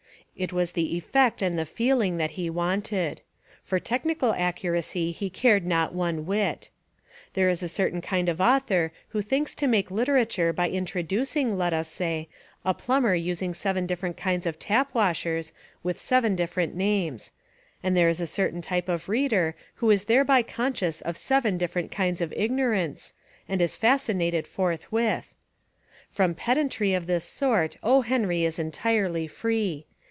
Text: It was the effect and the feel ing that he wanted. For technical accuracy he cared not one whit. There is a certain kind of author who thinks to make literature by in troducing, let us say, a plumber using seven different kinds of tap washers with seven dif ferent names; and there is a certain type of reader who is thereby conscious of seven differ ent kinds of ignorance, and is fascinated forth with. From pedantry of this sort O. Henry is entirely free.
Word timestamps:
It 0.33 0.53
was 0.53 0.71
the 0.71 0.95
effect 0.97 1.43
and 1.43 1.59
the 1.59 1.67
feel 1.67 2.01
ing 2.01 2.17
that 2.17 2.31
he 2.31 2.49
wanted. 2.49 3.21
For 3.61 3.79
technical 3.79 4.33
accuracy 4.33 5.11
he 5.11 5.29
cared 5.29 5.67
not 5.67 5.93
one 5.93 6.25
whit. 6.25 6.71
There 7.35 7.47
is 7.49 7.61
a 7.61 7.67
certain 7.67 8.01
kind 8.01 8.27
of 8.27 8.41
author 8.41 8.91
who 9.09 9.21
thinks 9.21 9.53
to 9.55 9.67
make 9.67 9.91
literature 9.91 10.51
by 10.51 10.67
in 10.69 10.85
troducing, 10.85 11.57
let 11.57 11.73
us 11.73 11.89
say, 11.89 12.27
a 12.65 12.73
plumber 12.73 13.13
using 13.13 13.53
seven 13.53 13.85
different 13.85 14.17
kinds 14.17 14.47
of 14.47 14.57
tap 14.57 14.95
washers 14.95 15.53
with 15.83 16.01
seven 16.01 16.35
dif 16.35 16.55
ferent 16.55 16.73
names; 16.73 17.31
and 17.83 17.95
there 17.95 18.09
is 18.09 18.19
a 18.21 18.25
certain 18.25 18.63
type 18.63 18.89
of 18.89 19.09
reader 19.09 19.53
who 19.75 19.91
is 19.91 20.05
thereby 20.05 20.41
conscious 20.41 21.01
of 21.01 21.17
seven 21.17 21.59
differ 21.59 21.77
ent 21.79 21.91
kinds 21.91 22.19
of 22.19 22.33
ignorance, 22.35 23.13
and 23.47 23.61
is 23.61 23.75
fascinated 23.75 24.47
forth 24.47 24.91
with. 24.91 25.35
From 26.09 26.33
pedantry 26.33 26.95
of 26.95 27.05
this 27.05 27.25
sort 27.25 27.77
O. 27.83 28.01
Henry 28.01 28.43
is 28.43 28.57
entirely 28.57 29.27
free. 29.27 29.85